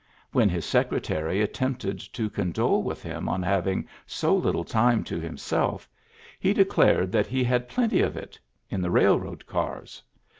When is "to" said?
1.99-2.27, 5.03-5.19